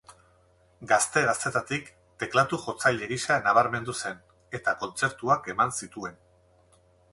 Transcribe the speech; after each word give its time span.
Gazte-gaztetatik 0.91 1.91
teklatu-jotzaile 2.23 3.11
gisa 3.13 3.39
nabarmendu 3.49 3.97
zen, 4.01 4.19
eta 4.61 4.75
kontzertuak 4.83 5.53
eman 5.57 5.79
zituen. 5.81 6.21